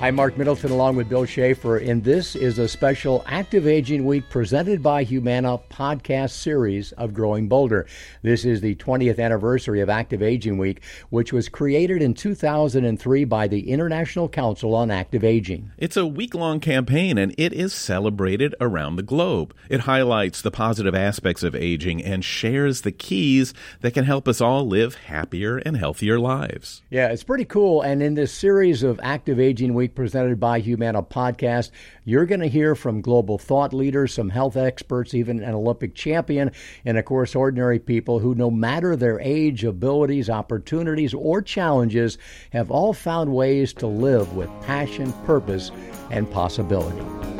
[0.00, 4.22] I'm Marc Middleton along with Bill Shafer, and this is a special Active Aging Week
[4.30, 7.84] presented by Humana podcast series of Growing Bolder.
[8.22, 13.48] This is the 20th anniversary of Active Aging Week, which was created in 2003 by
[13.48, 15.72] the International Council on Active Aging.
[15.76, 19.52] It's a week long campaign and it is celebrated around the globe.
[19.68, 24.40] It highlights the positive aspects of aging and shares the keys that can help us
[24.40, 26.82] all live happier and healthier lives.
[26.88, 27.82] Yeah, it's pretty cool.
[27.82, 31.70] And in this series of Active Aging Week, Week presented by Humana podcast.
[32.04, 36.50] You're going to hear from global thought leaders, some health experts, even an Olympic champion,
[36.84, 42.18] and of course, ordinary people who, no matter their age, abilities, opportunities, or challenges,
[42.50, 45.70] have all found ways to live with passion, purpose,
[46.10, 47.37] and possibility.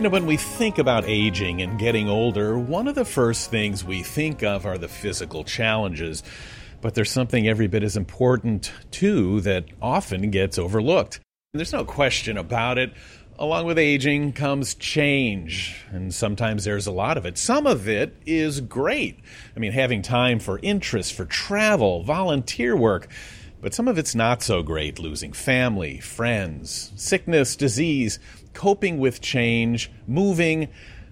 [0.00, 3.84] You know, when we think about aging and getting older, one of the first things
[3.84, 6.22] we think of are the physical challenges.
[6.80, 11.20] But there's something every bit as important, too, that often gets overlooked.
[11.52, 12.94] There's no question about it.
[13.38, 17.36] Along with aging comes change, and sometimes there's a lot of it.
[17.36, 19.18] Some of it is great.
[19.54, 23.08] I mean, having time for interests, for travel, volunteer work.
[23.60, 28.18] But some of it's not so great losing family, friends, sickness, disease
[28.60, 30.68] coping with change, moving.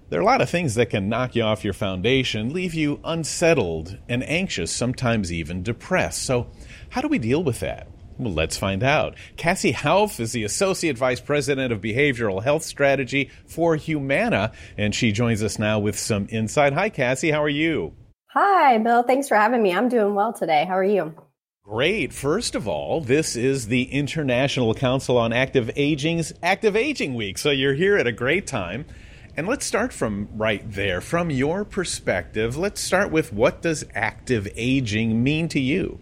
[0.09, 2.99] There are a lot of things that can knock you off your foundation, leave you
[3.03, 6.21] unsettled and anxious, sometimes even depressed.
[6.21, 6.45] So,
[6.89, 7.87] how do we deal with that?
[8.19, 9.15] Well, let's find out.
[9.35, 15.11] Cassie Houff is the Associate Vice President of Behavioral Health Strategy for Humana, and she
[15.11, 16.73] joins us now with some insight.
[16.73, 17.31] Hi, Cassie.
[17.31, 17.95] How are you?
[18.27, 19.01] Hi, Bill.
[19.01, 19.73] Thanks for having me.
[19.73, 20.65] I'm doing well today.
[20.65, 21.15] How are you?
[21.69, 22.11] Great.
[22.11, 27.37] First of all, this is the International Council on Active Aging's Active Aging Week.
[27.37, 28.85] So you're here at a great time.
[29.37, 30.99] And let's start from right there.
[30.99, 35.99] From your perspective, let's start with what does active aging mean to you?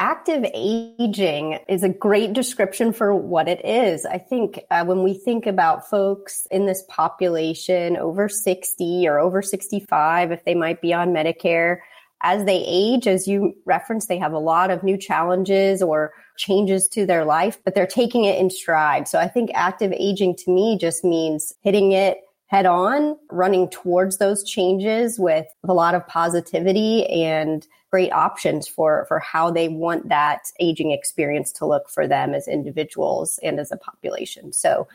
[0.00, 4.04] Active aging is a great description for what it is.
[4.04, 9.42] I think uh, when we think about folks in this population over 60 or over
[9.42, 11.78] 65, if they might be on Medicare,
[12.22, 16.88] as they age, as you referenced, they have a lot of new challenges or changes
[16.88, 19.08] to their life, but they're taking it in stride.
[19.08, 24.18] So I think active aging to me just means hitting it head on, running towards
[24.18, 30.10] those changes with a lot of positivity and great options for, for how they want
[30.10, 34.52] that aging experience to look for them as individuals and as a population.
[34.52, 34.86] So,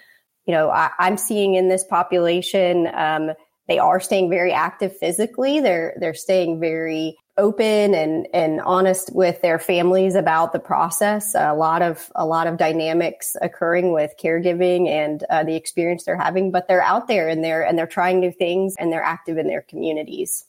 [0.45, 3.31] you know, I, am seeing in this population, um,
[3.67, 5.59] they are staying very active physically.
[5.59, 11.35] They're they're staying very open and and honest with their families about the process.
[11.35, 16.17] A lot of a lot of dynamics occurring with caregiving and uh, the experience they're
[16.17, 16.51] having.
[16.51, 19.47] But they're out there and they're and they're trying new things and they're active in
[19.47, 20.45] their communities.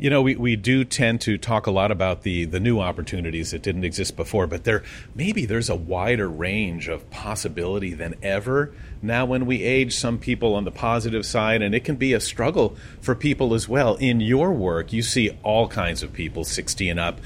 [0.00, 3.50] You know, we, we do tend to talk a lot about the, the new opportunities
[3.50, 4.82] that didn't exist before, but there
[5.14, 8.72] maybe there's a wider range of possibility than ever.
[9.02, 12.20] Now, when we age, some people on the positive side, and it can be a
[12.20, 13.96] struggle for people as well.
[13.96, 17.20] In your work, you see all kinds of people, 60 and up.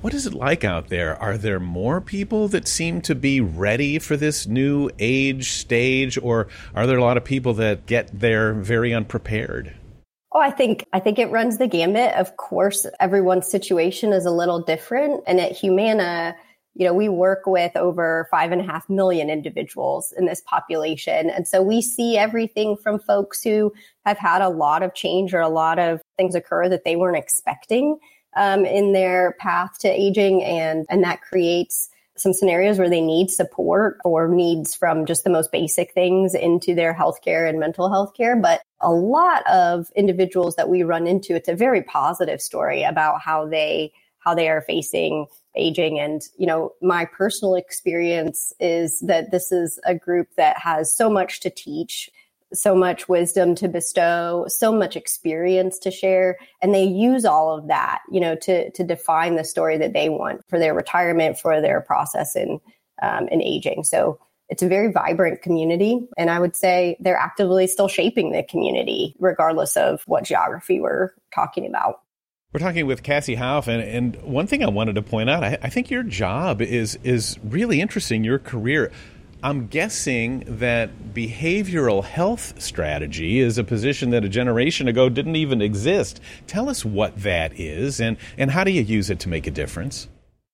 [0.00, 1.20] What is it like out there?
[1.20, 6.48] Are there more people that seem to be ready for this new age stage, or
[6.74, 9.74] are there a lot of people that get there very unprepared?
[10.36, 12.12] Oh, I think I think it runs the gamut.
[12.14, 16.36] Of course, everyone's situation is a little different, and at Humana,
[16.74, 21.30] you know, we work with over five and a half million individuals in this population,
[21.30, 23.72] and so we see everything from folks who
[24.04, 27.16] have had a lot of change or a lot of things occur that they weren't
[27.16, 27.98] expecting
[28.36, 33.30] um, in their path to aging, and and that creates some scenarios where they need
[33.30, 38.14] support or needs from just the most basic things into their healthcare and mental health
[38.16, 38.36] care.
[38.36, 43.20] But a lot of individuals that we run into, it's a very positive story about
[43.20, 49.30] how they how they are facing aging and you know my personal experience is that
[49.30, 52.10] this is a group that has so much to teach
[52.52, 57.68] so much wisdom to bestow, so much experience to share, and they use all of
[57.68, 61.60] that, you know, to to define the story that they want for their retirement, for
[61.60, 62.60] their process in
[63.02, 63.84] um, in aging.
[63.84, 68.44] So it's a very vibrant community, and I would say they're actively still shaping the
[68.44, 72.00] community, regardless of what geography we're talking about.
[72.52, 75.58] We're talking with Cassie Houff, and, and one thing I wanted to point out, I,
[75.62, 78.22] I think your job is is really interesting.
[78.22, 78.92] Your career
[79.46, 85.62] I'm guessing that behavioral health strategy is a position that a generation ago didn't even
[85.62, 86.20] exist.
[86.48, 89.52] Tell us what that is and, and how do you use it to make a
[89.52, 90.08] difference?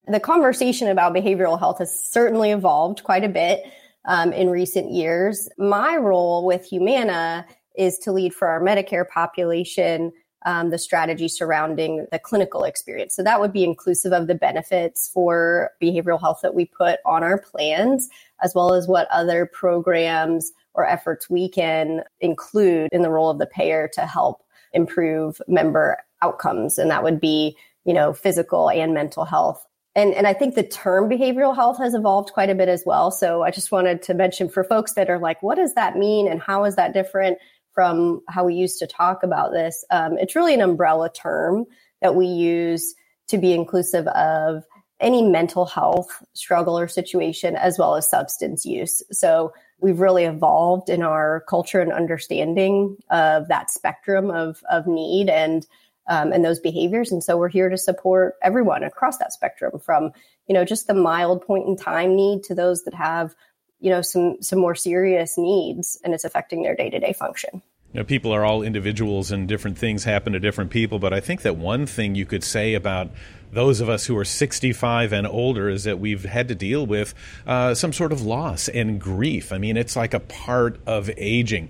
[0.08, 3.62] The conversation about behavioral health has certainly evolved quite a bit
[4.04, 5.48] um, in recent years.
[5.56, 10.12] My role with Humana is to lead for our Medicare population
[10.44, 13.14] um, the strategy surrounding the clinical experience.
[13.14, 17.22] So that would be inclusive of the benefits for behavioral health that we put on
[17.22, 18.08] our plans,
[18.42, 23.38] as well as what other programs or efforts we can include in the role of
[23.38, 24.42] the payer to help
[24.72, 26.78] improve member outcomes.
[26.78, 29.66] And that would be, you know, physical and mental health.
[29.94, 33.10] And, and I think the term behavioral health has evolved quite a bit as well.
[33.10, 36.26] So I just wanted to mention for folks that are like, what does that mean?
[36.28, 37.38] And how is that different
[37.74, 39.84] from how we used to talk about this?
[39.90, 41.66] Um, it's really an umbrella term
[42.00, 42.94] that we use
[43.28, 44.64] to be inclusive of
[45.02, 49.02] any mental health struggle or situation as well as substance use.
[49.10, 55.28] So we've really evolved in our culture and understanding of that spectrum of, of need
[55.28, 55.66] and
[56.08, 57.12] um, and those behaviors.
[57.12, 60.10] And so we're here to support everyone across that spectrum from,
[60.48, 63.36] you know, just the mild point in time need to those that have,
[63.78, 67.62] you know, some some more serious needs and it's affecting their day-to-day function.
[67.92, 71.20] You know, people are all individuals and different things happen to different people, but I
[71.20, 73.10] think that one thing you could say about
[73.52, 77.12] those of us who are 65 and older is that we've had to deal with
[77.46, 79.52] uh, some sort of loss and grief.
[79.52, 81.68] I mean, it's like a part of aging.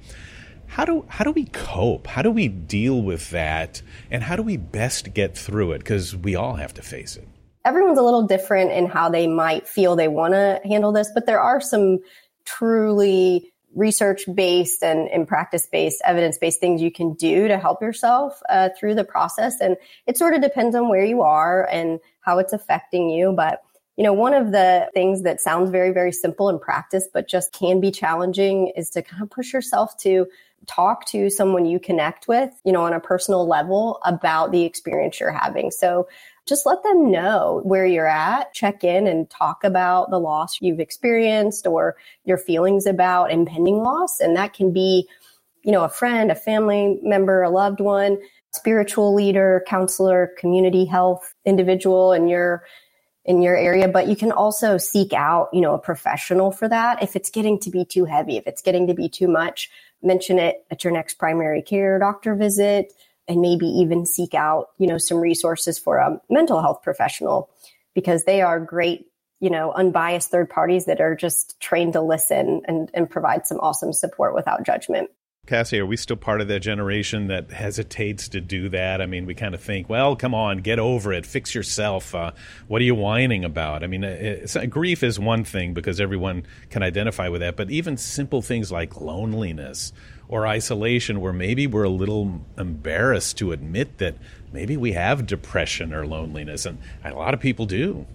[0.68, 2.06] How do how do we cope?
[2.06, 3.82] How do we deal with that?
[4.10, 5.78] And how do we best get through it?
[5.78, 7.26] Because we all have to face it.
[7.64, 11.26] Everyone's a little different in how they might feel they want to handle this, but
[11.26, 11.98] there are some
[12.44, 17.80] truly research based and, and practice based, evidence based things you can do to help
[17.80, 19.60] yourself uh, through the process.
[19.60, 19.76] And
[20.06, 23.32] it sort of depends on where you are and how it's affecting you.
[23.32, 23.62] But,
[23.96, 27.52] you know, one of the things that sounds very, very simple in practice, but just
[27.52, 30.26] can be challenging is to kind of push yourself to
[30.66, 35.18] talk to someone you connect with, you know, on a personal level about the experience
[35.18, 35.70] you're having.
[35.70, 36.08] So
[36.46, 40.80] just let them know where you're at, check in and talk about the loss you've
[40.80, 44.18] experienced or your feelings about impending loss.
[44.20, 45.08] And that can be,
[45.62, 48.18] you know, a friend, a family member, a loved one,
[48.50, 52.64] spiritual leader, counselor, community health individual in your
[53.24, 57.00] in your area, but you can also seek out, you know, a professional for that.
[57.04, 59.70] If it's getting to be too heavy, if it's getting to be too much,
[60.02, 62.92] mention it at your next primary care doctor visit
[63.28, 67.50] and maybe even seek out, you know, some resources for a mental health professional
[67.94, 69.06] because they are great,
[69.40, 73.60] you know, unbiased third parties that are just trained to listen and, and provide some
[73.60, 75.10] awesome support without judgment.
[75.48, 79.02] Cassie, are we still part of that generation that hesitates to do that?
[79.02, 82.14] I mean, we kind of think, well, come on, get over it, fix yourself.
[82.14, 82.30] Uh,
[82.68, 83.82] what are you whining about?
[83.82, 84.02] I mean,
[84.70, 89.00] grief is one thing because everyone can identify with that, but even simple things like
[89.00, 89.92] loneliness
[90.28, 94.14] or isolation, where maybe we're a little embarrassed to admit that
[94.52, 98.06] maybe we have depression or loneliness, and a lot of people do.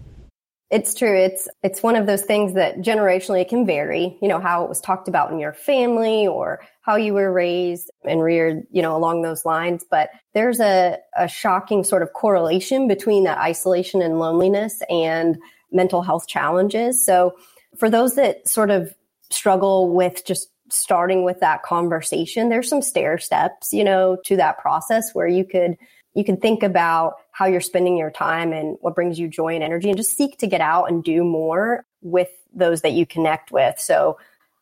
[0.69, 1.15] It's true.
[1.15, 4.17] It's it's one of those things that generationally it can vary.
[4.21, 7.91] You know how it was talked about in your family or how you were raised
[8.05, 8.65] and reared.
[8.71, 9.85] You know along those lines.
[9.89, 15.37] But there's a a shocking sort of correlation between that isolation and loneliness and
[15.71, 17.05] mental health challenges.
[17.05, 17.35] So
[17.77, 18.95] for those that sort of
[19.29, 24.57] struggle with just starting with that conversation, there's some stair steps, you know, to that
[24.57, 25.77] process where you could
[26.15, 29.63] you can think about how you're spending your time and what brings you joy and
[29.63, 33.51] energy and just seek to get out and do more with those that you connect
[33.51, 33.77] with.
[33.77, 34.17] So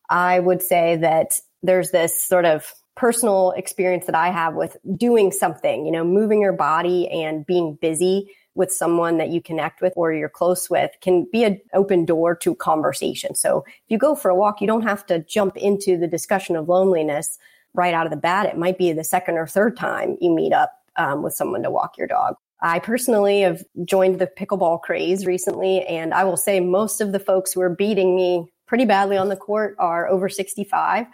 [0.09, 5.31] I would say that there's this sort of personal experience that I have with doing
[5.31, 9.91] something, you know, moving your body and being busy with someone that you connect with
[9.97, 13.35] or you're close with can be an open door to conversation.
[13.35, 16.55] So if you go for a walk, you don't have to jump into the discussion
[16.55, 17.37] of loneliness
[17.73, 18.45] right out of the bat.
[18.45, 21.71] It might be the second or third time you meet up um, with someone to
[21.71, 22.35] walk your dog.
[22.61, 27.19] I personally have joined the pickleball craze recently, and I will say most of the
[27.19, 31.05] folks who are beating me pretty badly on the court are over 65,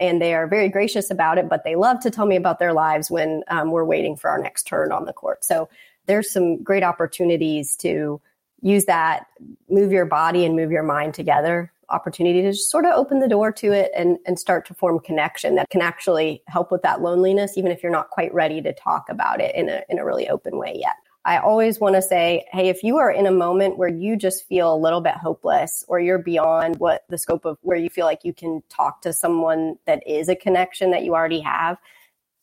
[0.00, 2.72] and they are very gracious about it, but they love to tell me about their
[2.72, 5.44] lives when um, we're waiting for our next turn on the court.
[5.44, 5.68] So
[6.06, 8.20] there's some great opportunities to
[8.62, 9.26] use that,
[9.68, 13.28] move your body and move your mind together opportunity to just sort of open the
[13.28, 17.00] door to it and, and start to form connection that can actually help with that
[17.00, 20.04] loneliness, even if you're not quite ready to talk about it in a, in a
[20.04, 20.94] really open way yet.
[21.24, 24.46] I always want to say, hey, if you are in a moment where you just
[24.48, 28.06] feel a little bit hopeless or you're beyond what the scope of where you feel
[28.06, 31.76] like you can talk to someone that is a connection that you already have,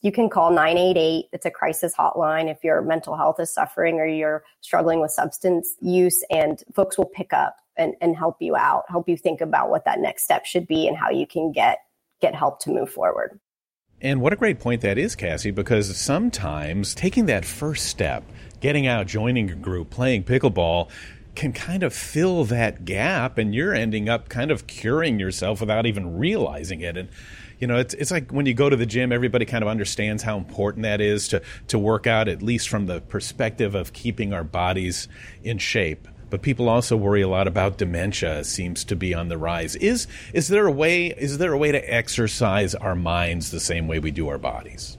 [0.02, 1.26] you can call 988.
[1.34, 5.74] It's a crisis hotline if your mental health is suffering or you're struggling with substance
[5.82, 9.70] use, and folks will pick up and, and help you out, help you think about
[9.70, 11.80] what that next step should be and how you can get
[12.20, 13.40] get help to move forward.
[14.00, 18.24] And what a great point that is, Cassie, because sometimes taking that first step,
[18.60, 20.90] getting out, joining a group, playing pickleball,
[21.36, 25.86] can kind of fill that gap, and you're ending up kind of curing yourself without
[25.86, 26.98] even realizing it.
[26.98, 27.10] And
[27.60, 30.24] you know, it's it's like when you go to the gym, everybody kind of understands
[30.24, 34.34] how important that is to to work out, at least from the perspective of keeping
[34.34, 35.08] our bodies
[35.44, 36.08] in shape.
[36.30, 39.76] But people also worry a lot about dementia seems to be on the rise.
[39.76, 43.88] Is is there a way is there a way to exercise our minds the same
[43.88, 44.98] way we do our bodies?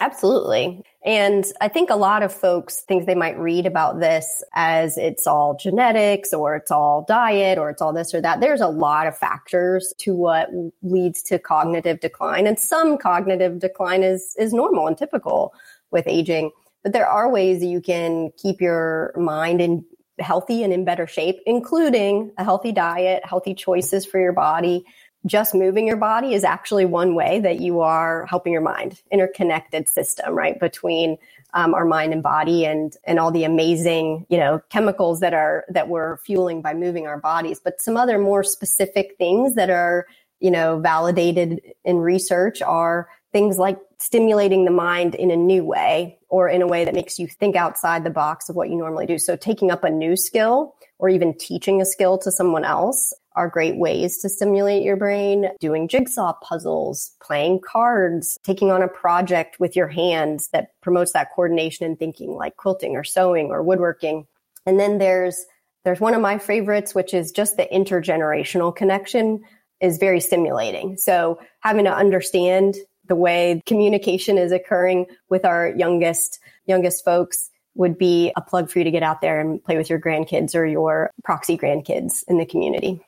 [0.00, 0.82] Absolutely.
[1.04, 5.26] And I think a lot of folks think they might read about this as it's
[5.26, 8.40] all genetics or it's all diet or it's all this or that.
[8.40, 10.48] There's a lot of factors to what
[10.82, 12.46] leads to cognitive decline.
[12.46, 15.52] And some cognitive decline is, is normal and typical
[15.90, 16.52] with aging.
[16.82, 19.84] But there are ways that you can keep your mind in
[20.18, 24.84] healthy and in better shape, including a healthy diet, healthy choices for your body,
[25.26, 29.88] just moving your body is actually one way that you are helping your mind interconnected
[29.88, 31.16] system right between
[31.54, 35.64] um, our mind and body and and all the amazing you know chemicals that are
[35.68, 37.60] that we're fueling by moving our bodies.
[37.62, 40.06] But some other more specific things that are
[40.40, 46.18] you know validated in research are things like stimulating the mind in a new way
[46.28, 49.06] or in a way that makes you think outside the box of what you normally
[49.06, 49.18] do.
[49.18, 53.48] So taking up a new skill or even teaching a skill to someone else are
[53.48, 55.50] great ways to stimulate your brain.
[55.60, 61.28] Doing jigsaw puzzles, playing cards, taking on a project with your hands that promotes that
[61.34, 64.26] coordination and thinking like quilting or sewing or woodworking.
[64.66, 65.44] And then there's
[65.84, 69.42] there's one of my favorites, which is just the intergenerational connection
[69.80, 70.96] is very stimulating.
[70.96, 72.76] So having to understand
[73.06, 78.78] the way communication is occurring with our youngest youngest folks would be a plug for
[78.78, 82.38] you to get out there and play with your grandkids or your proxy grandkids in
[82.38, 83.00] the community.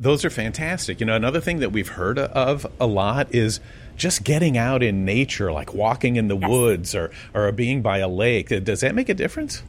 [0.00, 0.98] Those are fantastic.
[0.98, 3.60] You know, another thing that we've heard of a lot is
[3.96, 6.48] just getting out in nature, like walking in the yes.
[6.48, 8.48] woods or, or being by a lake.
[8.64, 9.62] Does that make a difference?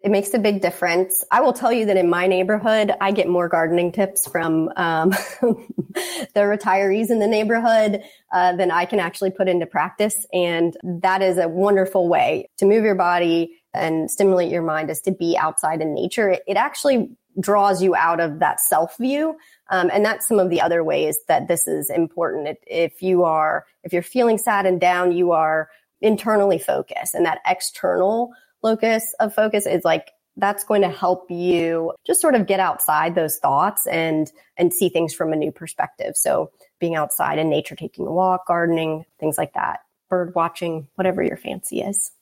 [0.00, 1.22] It makes a big difference.
[1.30, 5.10] I will tell you that in my neighborhood, I get more gardening tips from um,
[5.10, 8.02] the retirees in the neighborhood
[8.32, 10.26] uh, than I can actually put into practice.
[10.32, 15.02] And that is a wonderful way to move your body and stimulate your mind is
[15.02, 16.30] to be outside in nature.
[16.30, 19.36] It, it actually draws you out of that self view.
[19.70, 22.58] Um, and that's some of the other ways that this is important.
[22.66, 25.68] If you are, if you're feeling sad and down, you are
[26.00, 28.32] internally focused and that external
[28.62, 33.14] locus of focus is like, that's going to help you just sort of get outside
[33.14, 36.14] those thoughts and, and see things from a new perspective.
[36.14, 39.80] So being outside in nature, taking a walk, gardening, things like that,
[40.10, 42.12] bird watching, whatever your fancy is.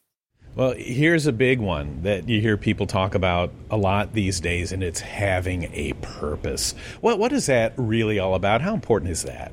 [0.56, 4.70] Well, here's a big one that you hear people talk about a lot these days,
[4.70, 6.76] and it's having a purpose.
[7.00, 8.60] What what is that really all about?
[8.60, 9.50] How important is that?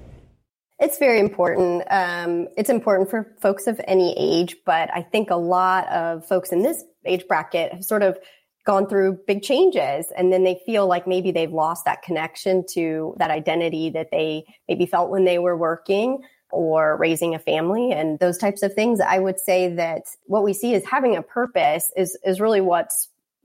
[0.80, 1.84] It's very important.
[1.90, 6.52] Um, it's important for folks of any age, but I think a lot of folks
[6.52, 8.20] in this age bracket have sort of
[8.64, 13.16] gone through big changes and then they feel like maybe they've lost that connection to
[13.18, 16.20] that identity that they maybe felt when they were working
[16.52, 20.54] or raising a family and those types of things, I would say that what we
[20.54, 22.92] see is having a purpose is, is really what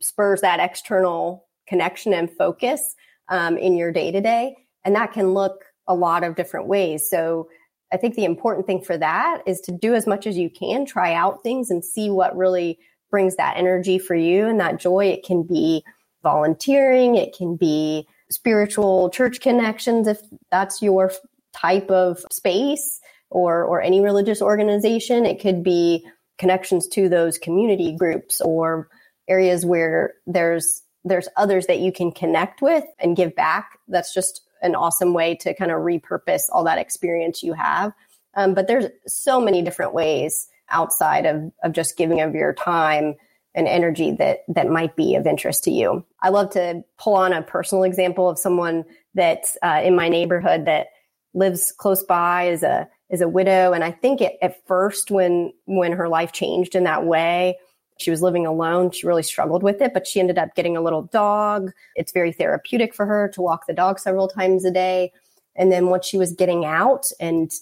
[0.01, 2.95] spurs that external connection and focus
[3.29, 4.57] um, in your day to day.
[4.85, 7.09] And that can look a lot of different ways.
[7.09, 7.49] So
[7.93, 10.85] I think the important thing for that is to do as much as you can,
[10.87, 12.79] try out things and see what really
[13.11, 15.07] brings that energy for you and that joy.
[15.07, 15.85] It can be
[16.23, 17.15] volunteering.
[17.15, 20.21] It can be spiritual church connections if
[20.51, 21.13] that's your
[21.61, 25.27] type of space or, or any religious organization.
[25.27, 26.07] It could be
[26.39, 28.89] connections to those community groups or
[29.29, 33.79] areas where there's there's others that you can connect with and give back.
[33.87, 37.93] That's just an awesome way to kind of repurpose all that experience you have.
[38.35, 43.15] Um, but there's so many different ways outside of, of just giving of your time
[43.55, 46.05] and energy that that might be of interest to you.
[46.21, 48.85] I love to pull on a personal example of someone
[49.15, 50.89] that uh, in my neighborhood that
[51.37, 55.53] lives close by is a is a widow and i think it, at first when
[55.67, 57.57] when her life changed in that way
[57.99, 60.81] she was living alone she really struggled with it but she ended up getting a
[60.81, 65.13] little dog it's very therapeutic for her to walk the dog several times a day
[65.55, 67.53] and then once she was getting out and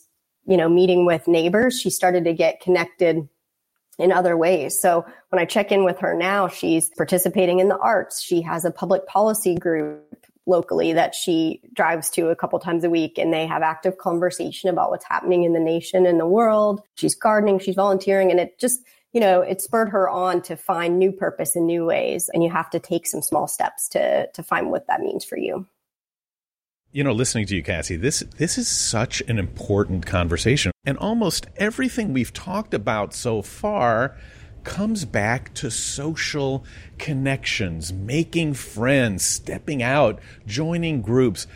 [0.46, 3.28] you know meeting with neighbors she started to get connected
[3.98, 4.80] in other ways.
[4.80, 8.20] So when I check in with her now, she's participating in the arts.
[8.20, 12.90] She has a public policy group locally that she drives to a couple times a
[12.90, 16.82] week and they have active conversation about what's happening in the nation and the world.
[16.96, 18.82] She's gardening, she's volunteering, and it just,
[19.12, 22.28] you know, it spurred her on to find new purpose in new ways.
[22.32, 25.38] And you have to take some small steps to to find what that means for
[25.38, 25.66] you.
[26.92, 30.72] You know, listening to you, Cassie, this this is such an important conversation.
[30.84, 34.16] And almost everything we've talked about so far
[34.64, 36.64] comes back to social
[36.98, 41.46] connections, making friends, stepping out, joining groups.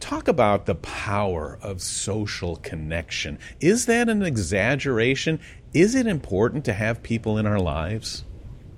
[0.00, 3.38] Talk about the power of social connection.
[3.60, 5.40] Is that an exaggeration?
[5.74, 8.24] Is it important to have people in our lives?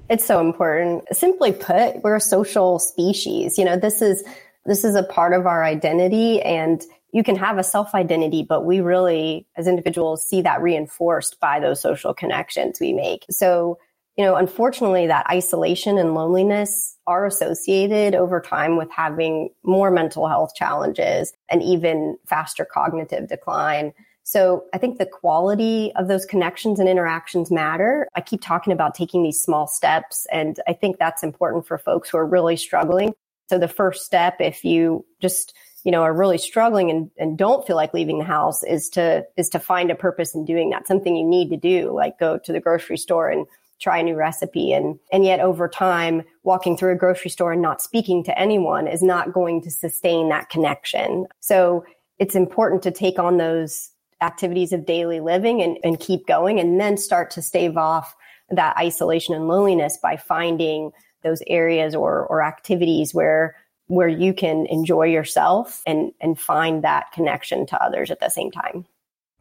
[0.09, 1.05] It's so important.
[1.13, 3.59] Simply put, we're a social species.
[3.59, 4.25] You know, this is
[4.67, 6.83] this is a part of our identity and
[7.13, 11.61] you can have a self identity, but we really, as individuals, see that reinforced by
[11.61, 13.25] those social connections we make.
[13.31, 13.79] So,
[14.17, 20.29] you know, unfortunately, that isolation and loneliness are associated over time with having more mental
[20.29, 23.93] health challenges and even faster cognitive decline.
[24.23, 28.07] So I think the quality of those connections and interactions matter.
[28.15, 32.11] I keep talking about taking these small steps, and I think that's important for folks
[32.11, 33.13] who are really struggling.
[33.49, 35.53] So the first step, if you just
[35.85, 39.25] you know, are really struggling and, and don't feel like leaving the house is to,
[39.37, 40.87] is to find a purpose in doing that.
[40.87, 43.47] Something you need to do, like go to the grocery store and
[43.81, 44.73] try a new recipe.
[44.73, 48.87] And, and yet over time, walking through a grocery store and not speaking to anyone
[48.87, 51.27] is not going to sustain that connection.
[51.41, 51.85] So
[52.19, 56.79] it's important to take on those activities of daily living and, and keep going and
[56.79, 58.15] then start to stave off
[58.51, 60.91] that isolation and loneliness by finding
[61.23, 63.57] those areas or, or activities where
[63.91, 68.51] where you can enjoy yourself and and find that connection to others at the same
[68.51, 68.87] time.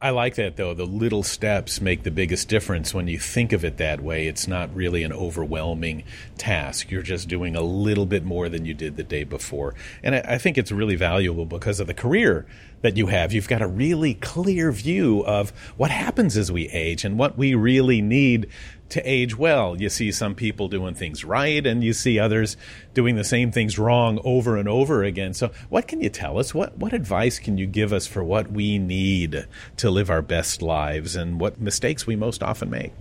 [0.01, 0.74] I like that though.
[0.74, 4.27] The little steps make the biggest difference when you think of it that way.
[4.27, 6.03] It's not really an overwhelming
[6.38, 6.89] task.
[6.89, 9.75] You're just doing a little bit more than you did the day before.
[10.01, 12.48] And I, I think it's really valuable because of the career
[12.82, 13.34] that you have.
[13.34, 17.56] You've got a really clear view of what happens as we age and what we
[17.56, 18.50] really need
[18.90, 19.80] to age well.
[19.80, 22.58] You see some people doing things right and you see others
[22.94, 25.34] doing the same things wrong over and over again.
[25.34, 26.54] So what can you tell us?
[26.54, 30.62] What what advice can you give us for what we need to live our best
[30.62, 32.94] lives and what mistakes we most often make?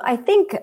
[0.00, 0.56] I think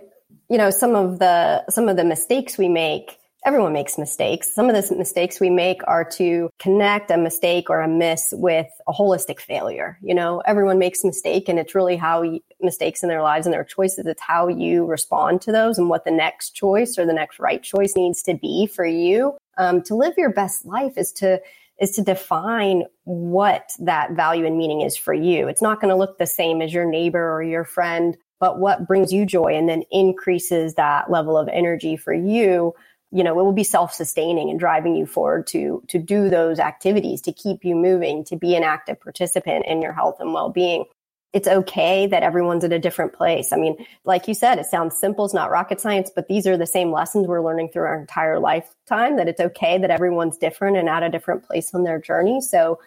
[0.49, 4.53] you know some of the some of the mistakes we make everyone makes mistakes.
[4.53, 8.67] Some of the mistakes we make are to connect a mistake or a miss with
[8.87, 9.97] a holistic failure.
[10.01, 13.53] You know, everyone makes mistake and it's really how you, mistakes in their lives and
[13.53, 14.05] their choices.
[14.05, 17.61] It's how you respond to those and what the next choice or the next right
[17.61, 19.37] choice needs to be for you.
[19.57, 21.41] Um, to live your best life is to
[21.79, 25.47] is to define what that value and meaning is for you.
[25.47, 28.87] It's not going to look the same as your neighbor or your friend, but what
[28.87, 32.75] brings you joy and then increases that level of energy for you
[33.11, 37.21] you know, it will be self-sustaining and driving you forward to, to do those activities,
[37.21, 40.85] to keep you moving, to be an active participant in your health and well-being.
[41.33, 43.53] It's okay that everyone's at a different place.
[43.53, 45.23] I mean, like you said, it sounds simple.
[45.25, 48.39] It's not rocket science, but these are the same lessons we're learning through our entire
[48.39, 52.41] lifetime that it's okay that everyone's different and at a different place on their journey.
[52.41, 52.79] So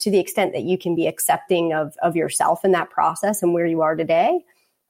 [0.00, 3.54] to the extent that you can be accepting of, of yourself in that process and
[3.54, 4.44] where you are today,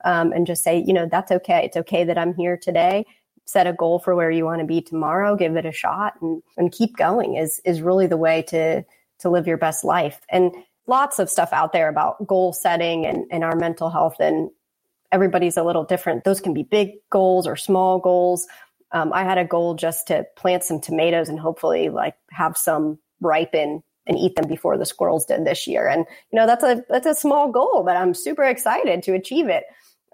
[0.04, 1.64] um, and just say, you know, that's okay.
[1.64, 3.06] It's okay that I'm here today
[3.44, 6.42] set a goal for where you want to be tomorrow, give it a shot and,
[6.56, 8.84] and keep going is, is really the way to,
[9.18, 10.20] to live your best life.
[10.28, 10.52] And
[10.86, 14.50] lots of stuff out there about goal setting and, and our mental health and
[15.10, 16.24] everybody's a little different.
[16.24, 18.46] Those can be big goals or small goals.
[18.92, 22.98] Um, I had a goal just to plant some tomatoes and hopefully like have some
[23.20, 25.86] ripen and eat them before the squirrels did this year.
[25.86, 29.48] And you know that's a that's a small goal, but I'm super excited to achieve
[29.48, 29.64] it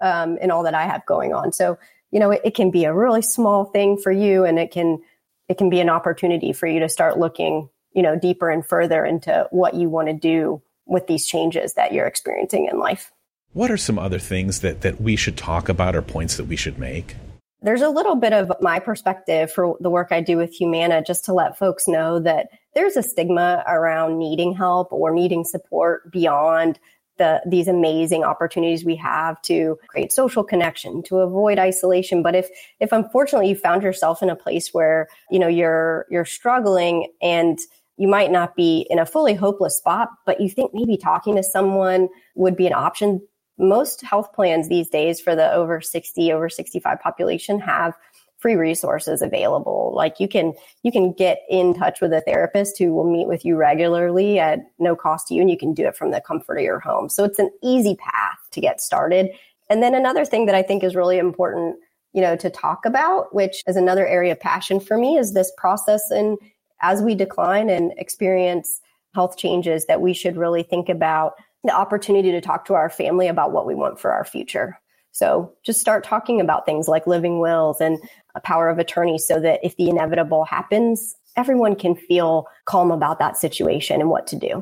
[0.01, 1.51] um, in all that I have going on.
[1.51, 1.77] So
[2.11, 4.99] you know, it, it can be a really small thing for you and it can,
[5.47, 9.05] it can be an opportunity for you to start looking, you know, deeper and further
[9.05, 13.11] into what you want to do with these changes that you're experiencing in life.
[13.53, 16.55] What are some other things that, that we should talk about or points that we
[16.55, 17.15] should make?
[17.61, 21.25] There's a little bit of my perspective for the work I do with Humana just
[21.25, 26.79] to let folks know that there's a stigma around needing help or needing support beyond
[27.19, 32.23] the, these amazing opportunities we have to create social connection, to avoid isolation.
[32.23, 36.25] But if, if unfortunately you found yourself in a place where, you know, you're, you're
[36.25, 37.59] struggling and
[37.97, 41.43] you might not be in a fully hopeless spot, but you think maybe talking to
[41.43, 43.21] someone would be an option.
[43.57, 47.93] Most health plans these days for the over 60, over 65 population have
[48.39, 49.91] free resources available.
[49.93, 53.45] Like you can you can get in touch with a therapist who will meet with
[53.45, 56.57] you regularly at no cost to you and you can do it from the comfort
[56.57, 57.09] of your home.
[57.09, 59.29] So it's an easy path to get started.
[59.69, 61.77] And then another thing that I think is really important,
[62.13, 65.51] you know, to talk about, which is another area of passion for me is this
[65.57, 66.37] process and
[66.81, 68.79] as we decline and experience
[69.13, 71.33] health changes that we should really think about
[71.65, 74.79] the opportunity to talk to our family about what we want for our future.
[75.11, 77.97] So just start talking about things like living wills and
[78.35, 83.19] a power of attorney so that if the inevitable happens, everyone can feel calm about
[83.19, 84.61] that situation and what to do.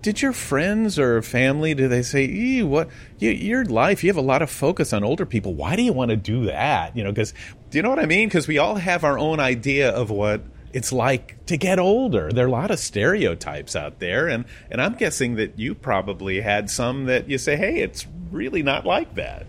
[0.00, 4.20] did your friends or family do they say what you, your life you have a
[4.20, 5.54] lot of focus on older people.
[5.54, 6.96] Why do you want to do that?
[6.96, 7.32] You know because
[7.70, 8.28] do you know what i mean?
[8.28, 12.32] Because we all have our own idea of what it's like to get older.
[12.32, 16.40] There are a lot of stereotypes out there and and i'm guessing that you probably
[16.40, 19.46] had some that you say hey it's really not like that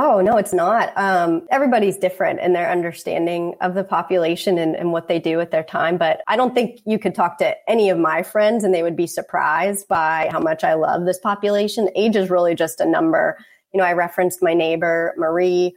[0.00, 0.92] Oh, no, it's not.
[0.96, 5.50] Um, everybody's different in their understanding of the population and, and, what they do with
[5.50, 5.96] their time.
[5.96, 8.94] But I don't think you could talk to any of my friends and they would
[8.94, 11.88] be surprised by how much I love this population.
[11.96, 13.38] Age is really just a number.
[13.74, 15.74] You know, I referenced my neighbor, Marie.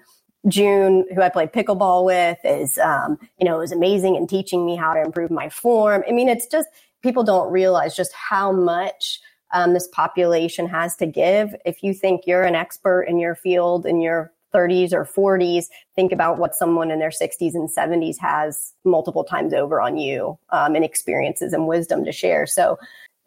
[0.48, 4.76] June, who I played pickleball with, is, um, you know, is amazing in teaching me
[4.76, 6.04] how to improve my form.
[6.08, 6.68] I mean, it's just,
[7.02, 9.20] people don't realize just how much
[9.54, 11.56] um, this population has to give.
[11.66, 16.12] If you think you're an expert in your field in your 30s or 40s, think
[16.12, 20.76] about what someone in their 60s and 70s has multiple times over on you um,
[20.76, 22.46] and experiences and wisdom to share.
[22.46, 22.78] So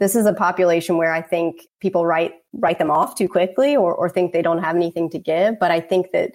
[0.00, 3.94] this is a population where I think people write write them off too quickly or,
[3.94, 5.58] or think they don't have anything to give.
[5.58, 6.32] But I think that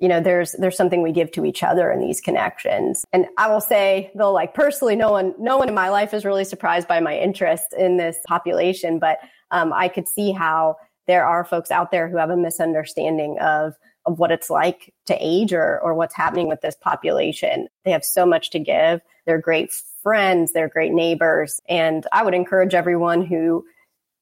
[0.00, 3.04] you know there's there's something we give to each other in these connections.
[3.12, 6.24] And i will say though like personally no one no one in my life is
[6.24, 9.18] really surprised by my interest in this population but
[9.50, 13.74] um, i could see how there are folks out there who have a misunderstanding of
[14.06, 17.68] of what it's like to age or or what's happening with this population.
[17.84, 19.00] They have so much to give.
[19.26, 20.52] They're great friends.
[20.52, 21.60] They're great neighbors.
[21.68, 23.64] And i would encourage everyone who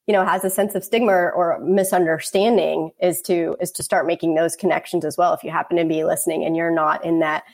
[0.06, 4.34] you know has a sense of stigma or misunderstanding is to is to start making
[4.34, 5.34] those connections as well.
[5.34, 7.44] If you happen to be listening and you're not in that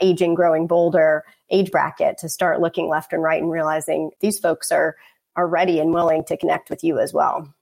[0.00, 4.70] aging growing bolder age bracket to start looking left and right and realizing these folks
[4.72, 4.96] are
[5.36, 7.54] are ready and willing to connect with you as well.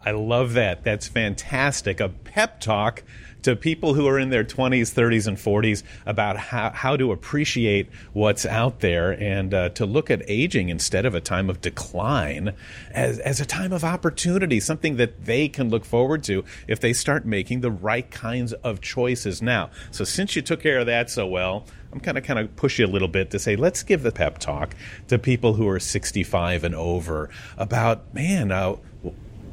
[0.00, 0.84] I love that.
[0.84, 1.98] That's fantastic.
[1.98, 3.02] A pep talk
[3.42, 7.88] to people who are in their 20s, 30s, and 40s about how, how to appreciate
[8.12, 12.54] what's out there and uh, to look at aging instead of a time of decline
[12.90, 16.92] as, as a time of opportunity, something that they can look forward to if they
[16.92, 19.70] start making the right kinds of choices now.
[19.90, 22.78] So, since you took care of that so well, I'm kind of kind of push
[22.78, 24.74] you a little bit to say let's give the pep talk
[25.08, 28.76] to people who are 65 and over about man, uh,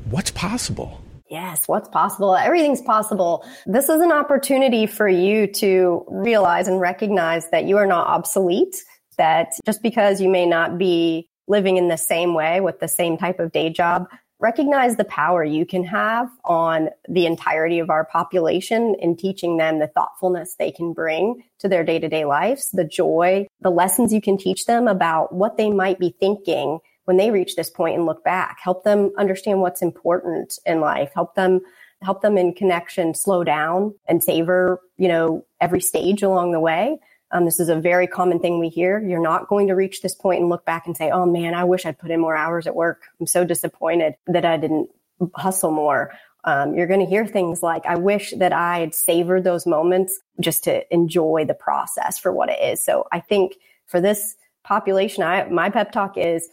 [0.09, 1.01] what's possible.
[1.29, 2.35] Yes, what's possible?
[2.35, 3.45] Everything's possible.
[3.65, 8.75] This is an opportunity for you to realize and recognize that you are not obsolete,
[9.17, 13.17] that just because you may not be living in the same way with the same
[13.17, 14.07] type of day job,
[14.39, 19.79] recognize the power you can have on the entirety of our population in teaching them
[19.79, 24.13] the thoughtfulness they can bring to their day to day lives, the joy, the lessons
[24.13, 27.95] you can teach them about what they might be thinking when they reach this point
[27.95, 31.61] and look back, help them understand what's important in life, help them
[32.01, 36.99] help them in connection slow down and savor, you know, every stage along the way.
[37.31, 38.99] Um, this is a very common thing we hear.
[38.99, 41.63] You're not going to reach this point and look back and say, "Oh man, I
[41.63, 43.03] wish I'd put in more hours at work.
[43.19, 44.89] I'm so disappointed that I didn't
[45.35, 46.13] hustle more."
[46.43, 50.63] Um, you're going to hear things like, "I wish that I'd savored those moments just
[50.65, 53.55] to enjoy the process for what it is." So I think
[53.87, 56.47] for this population, I, my pep talk is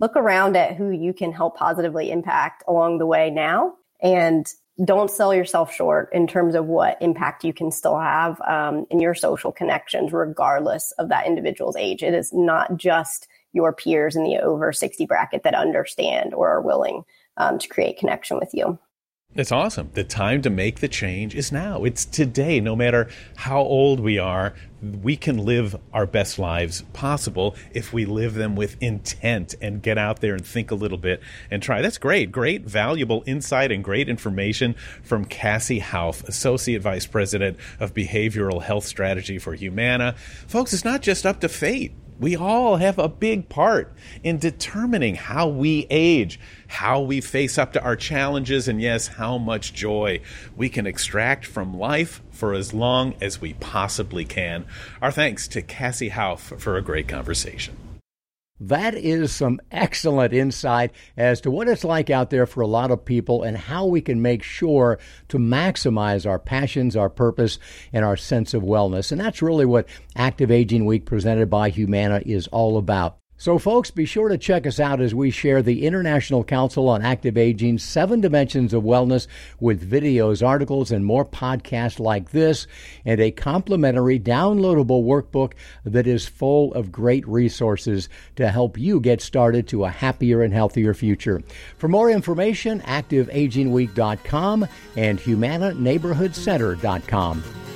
[0.00, 4.46] look around at who you can help positively impact along the way now and
[4.84, 9.00] don't sell yourself short in terms of what impact you can still have um, in
[9.00, 12.02] your social connections, regardless of that individual's age.
[12.02, 16.60] It is not just your peers in the over 60 bracket that understand or are
[16.60, 17.04] willing
[17.38, 18.78] um, to create connection with you.
[19.36, 19.90] It's awesome.
[19.92, 21.84] The time to make the change is now.
[21.84, 22.58] It's today.
[22.58, 28.06] No matter how old we are, we can live our best lives possible if we
[28.06, 31.82] live them with intent and get out there and think a little bit and try.
[31.82, 32.32] That's great.
[32.32, 38.86] Great, valuable insight and great information from Cassie Houff, Associate Vice President of Behavioral Health
[38.86, 40.14] Strategy for Humana.
[40.46, 41.92] Folks, it's not just up to fate.
[42.18, 43.92] We all have a big part
[44.24, 49.38] in determining how we age, how we face up to our challenges, and yes, how
[49.38, 50.20] much joy
[50.56, 54.64] we can extract from life for as long as we possibly can.
[55.00, 57.76] Our thanks to Cassie Houff for a great conversation.
[58.58, 62.90] That is some excellent insight as to what it's like out there for a lot
[62.90, 64.98] of people and how we can make sure
[65.28, 67.58] to maximize our passions, our purpose,
[67.92, 69.12] and our sense of wellness.
[69.12, 73.18] And that's really what Active Aging Week presented by Humana is all about.
[73.38, 77.02] So, folks, be sure to check us out as we share the International Council on
[77.02, 79.26] Active Aging's Seven Dimensions of Wellness
[79.60, 82.66] with videos, articles, and more podcasts like this,
[83.04, 85.52] and a complimentary downloadable workbook
[85.84, 90.54] that is full of great resources to help you get started to a happier and
[90.54, 91.42] healthier future.
[91.76, 97.75] For more information, activeagingweek.com and humananeighborhoodcenter.com.